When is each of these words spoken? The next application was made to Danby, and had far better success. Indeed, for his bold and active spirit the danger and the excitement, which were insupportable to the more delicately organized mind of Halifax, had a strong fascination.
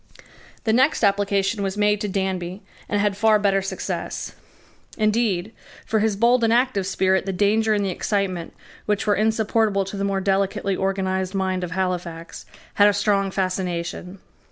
The 0.63 0.73
next 0.73 1.03
application 1.03 1.61
was 1.61 1.77
made 1.77 2.01
to 2.01 2.07
Danby, 2.07 2.63
and 2.89 2.99
had 2.99 3.15
far 3.15 3.37
better 3.37 3.61
success. 3.61 4.33
Indeed, 4.97 5.51
for 5.85 5.99
his 5.99 6.15
bold 6.15 6.43
and 6.43 6.51
active 6.51 6.87
spirit 6.87 7.27
the 7.27 7.31
danger 7.31 7.75
and 7.75 7.85
the 7.85 7.91
excitement, 7.91 8.55
which 8.87 9.05
were 9.05 9.13
insupportable 9.13 9.85
to 9.85 9.97
the 9.97 10.03
more 10.03 10.19
delicately 10.19 10.75
organized 10.75 11.35
mind 11.35 11.63
of 11.63 11.69
Halifax, 11.73 12.47
had 12.73 12.87
a 12.87 12.93
strong 12.93 13.29
fascination. 13.29 14.17